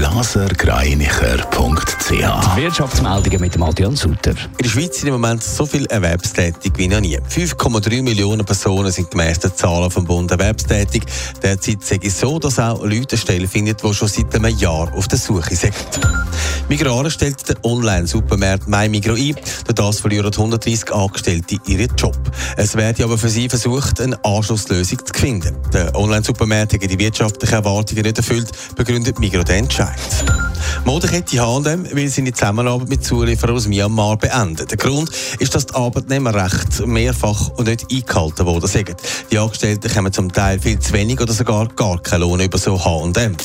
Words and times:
blasergreinicher.ch 0.00 2.56
Wirtschaftsmeldungen 2.56 3.38
mit 3.38 3.54
dem 3.54 3.62
Adrian 3.62 3.94
Sutter. 3.94 4.30
In 4.30 4.36
der 4.62 4.68
Schweiz 4.70 4.98
sind 4.98 5.08
im 5.08 5.12
Moment 5.12 5.42
so 5.42 5.66
viele 5.66 5.90
erwerbstätig 5.90 6.72
wie 6.76 6.88
noch 6.88 7.00
nie. 7.00 7.18
5,3 7.18 8.02
Millionen 8.02 8.46
Personen 8.46 8.90
sind 8.90 9.10
gemäss 9.10 9.40
den 9.40 9.54
Zahlen 9.54 9.90
vom 9.90 10.06
Bund 10.06 10.30
erwerbstätig. 10.30 11.02
Derzeit 11.42 11.84
sage 11.84 12.06
ich 12.06 12.14
so, 12.14 12.38
dass 12.38 12.58
auch 12.58 12.82
Leute 12.82 13.16
eine 13.16 13.18
Stelle 13.18 13.46
finden, 13.46 13.76
die 13.76 13.94
schon 13.94 14.08
seit 14.08 14.34
einem 14.34 14.56
Jahr 14.56 14.90
auf 14.94 15.06
der 15.06 15.18
Suche 15.18 15.54
sind. 15.54 15.74
Migrare 16.68 17.10
stellt 17.10 17.48
der 17.48 17.56
Online-Supermarkt 17.64 18.68
MyMigro 18.68 19.14
ein. 19.14 19.34
Durch 19.34 19.74
das 19.74 20.00
verlieren 20.00 20.32
130 20.32 20.92
Angestellte 20.92 21.56
ihren 21.66 21.94
Job. 21.96 22.16
Es 22.56 22.76
wird 22.76 23.00
aber 23.00 23.18
für 23.18 23.28
sie 23.28 23.48
versucht, 23.48 24.00
eine 24.00 24.22
Anschlusslösung 24.24 25.04
zu 25.04 25.12
finden. 25.12 25.56
Der 25.72 25.94
Online-Supermarkt 25.96 26.74
hat 26.74 26.82
die 26.82 26.98
wirtschaftlichen 26.98 27.54
Erwartungen 27.54 28.02
nicht 28.02 28.18
erfüllt, 28.18 28.50
begründet 28.76 29.18
Migro 29.18 29.42
den 29.42 29.64
Entscheid. 29.64 29.98
Modekette 30.84 31.40
H&M 31.40 31.86
will 31.92 32.08
seine 32.08 32.32
Zusammenarbeit 32.32 32.88
mit 32.88 33.04
Zulieferern 33.04 33.56
aus 33.56 33.66
Myanmar 33.66 34.16
beenden. 34.16 34.66
Der 34.66 34.76
Grund 34.76 35.10
ist, 35.38 35.54
dass 35.54 35.66
die 35.66 35.74
Arbeitnehmerrechte 35.74 36.86
mehrfach 36.86 37.48
und 37.56 37.66
nicht 37.66 37.86
eingehalten 37.90 38.46
worden 38.46 38.68
sind. 38.68 38.96
Die 39.30 39.38
Angestellten 39.38 39.92
kommen 39.92 40.12
zum 40.12 40.32
Teil 40.32 40.58
viel 40.58 40.78
zu 40.78 40.92
wenig 40.92 41.20
oder 41.20 41.32
sogar 41.32 41.68
gar 41.68 42.00
keinen 42.00 42.22
Lohn 42.22 42.40
über 42.40 42.58
so 42.58 42.82
H&M. 42.82 43.36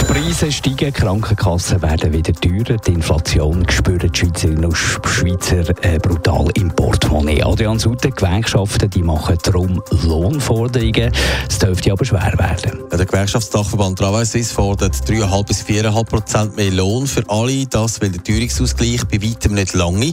Die 0.00 0.04
Preise 0.04 0.50
steigen, 0.52 0.92
Krankenkassen 0.92 1.82
werden 1.82 2.12
wieder 2.12 2.32
teurer, 2.32 2.78
die 2.78 2.92
Inflation 2.92 3.66
spüren 3.70 4.10
die 4.10 4.18
Schweizerinnen 4.18 4.64
und 4.66 4.76
Schweizer 4.76 5.64
äh, 5.82 5.98
brutal 5.98 6.48
im 6.54 6.70
Portemonnaie. 6.70 7.42
Adrian 7.42 7.78
Sutter, 7.78 8.10
Gewerkschaften 8.10 8.90
die 8.90 9.02
machen 9.02 9.38
darum 9.42 9.82
Lohnforderungen. 10.04 11.12
Es 11.48 11.58
dürfte 11.58 11.92
aber 11.92 12.04
schwer 12.04 12.32
werden. 12.36 12.80
Der 12.90 13.04
Gewerkschaftsdachverband 13.04 13.98
Travail 13.98 14.26
fordert 14.26 14.94
3,5 14.94 15.46
bis 15.46 15.62
4,5 15.62 16.04
Prozent 16.04 16.56
mehr 16.56 16.70
Lohn 16.70 17.06
für 17.06 17.24
alle. 17.28 17.66
Das 17.66 18.00
will 18.00 18.10
der 18.10 18.22
Teuerungsausgleich 18.22 19.04
bei 19.06 19.22
weitem 19.22 19.54
nicht 19.54 19.74
lange. 19.74 20.12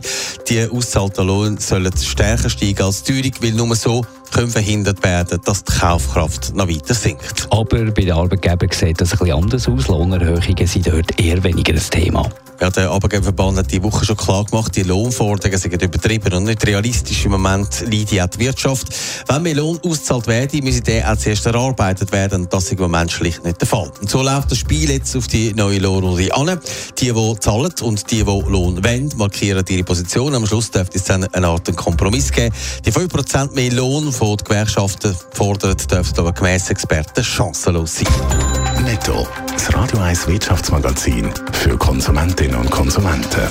Die 0.50 0.70
auszahlten 0.70 1.28
Lohn 1.28 1.58
sollen 1.58 1.96
stärker 1.98 2.50
steigen 2.50 2.84
als 2.84 3.04
die 3.04 3.22
Teuerung, 3.22 3.34
weil 3.42 3.52
nur 3.52 3.76
so 3.76 4.06
können 4.36 4.50
verhindert 4.50 5.02
werden, 5.02 5.40
dass 5.46 5.64
die 5.64 5.72
Kaufkraft 5.80 6.54
noch 6.56 6.68
weiter 6.68 6.94
sinkt. 6.94 7.48
Aber 7.52 7.86
bei 7.86 8.02
den 8.02 8.12
Arbeitgebern 8.12 8.70
sieht 8.70 9.00
das 9.00 9.14
ein 9.14 9.20
bisschen 9.20 9.34
anders 9.34 9.70
aus. 9.70 9.88
Lohnerhöhungen 9.88 10.68
sind 10.68 10.88
dort 10.88 11.18
eher 11.18 11.42
weniger 11.42 11.74
ein 11.74 11.80
Thema. 11.80 12.30
Ja, 12.62 12.70
der 12.70 12.90
Arbeitgeberverband 12.90 13.58
hat 13.58 13.72
die 13.72 13.84
Woche 13.84 14.06
schon 14.06 14.16
klar 14.16 14.46
gemacht, 14.46 14.76
die 14.76 14.84
Lohnforderungen 14.84 15.60
sind 15.60 15.82
übertrieben 15.82 16.34
und 16.34 16.46
nicht 16.46 16.66
realistisch. 16.66 17.26
Im 17.26 17.32
Moment 17.32 17.82
leidet 17.82 18.22
auch 18.22 18.28
die 18.28 18.40
Wirtschaft. 18.40 18.88
Wenn 19.28 19.44
mehr 19.44 19.56
Lohn 19.56 19.78
ausgezahlt 19.84 20.28
werde, 20.28 20.62
müsse 20.62 20.82
der 20.82 21.12
auch 21.12 21.18
zuerst 21.18 21.46
erarbeitet 21.46 22.14
werden. 22.14 22.48
Das 22.50 22.66
ist 22.66 22.72
im 22.72 22.80
Moment 22.80 23.12
schlicht 23.12 23.44
nicht 23.44 23.60
der 23.60 23.68
Fall. 23.68 23.92
Und 24.00 24.10
so 24.10 24.22
läuft 24.22 24.52
das 24.52 24.60
Spiel 24.60 24.90
jetzt 24.90 25.16
auf 25.18 25.28
die 25.28 25.54
neue 25.54 25.80
Lohnrunde 25.80 26.34
an. 26.34 26.60
Die, 26.98 27.12
die 27.12 27.40
zahlen 27.40 27.74
und 27.82 28.10
die, 28.10 28.18
die 28.18 28.22
Lohn 28.24 28.84
wollen, 28.84 29.12
markieren 29.18 29.66
ihre 29.68 29.84
Position. 29.84 30.34
Am 30.34 30.48
Schluss 30.48 30.72
dürfte 30.72 30.98
es 30.98 31.04
dann 31.04 31.26
eine 31.26 31.48
Art 31.48 31.76
Kompromiss 31.76 32.32
geben. 32.32 32.56
Die 32.86 32.92
5% 32.92 33.54
mehr 33.54 33.72
Lohn 33.74 34.14
von 34.14 34.38
den 34.38 34.46
Gewerkschaften 34.46 35.16
fordert, 35.34 35.92
dürfte 35.92 36.22
aber 36.22 36.32
gemäss 36.32 36.70
Experten 36.70 37.24
chancenlos 37.24 37.96
sein. 37.96 38.75
Netto, 38.86 39.28
das 39.52 39.74
Radio 39.74 39.98
1 39.98 40.28
Wirtschaftsmagazin 40.28 41.34
für 41.54 41.76
Konsumentinnen 41.76 42.56
und 42.56 42.70
Konsumenten. 42.70 43.50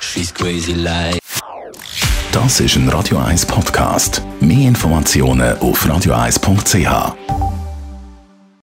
She's 0.00 0.32
crazy 0.32 0.74
like. 0.74 1.18
Das 2.32 2.60
ist 2.60 2.76
ein 2.76 2.86
Radio 2.90 3.16
1 3.16 3.46
Podcast. 3.46 4.22
Mehr 4.40 4.68
Informationen 4.68 5.58
auf 5.60 5.86
radio1.ch. 5.86 7.39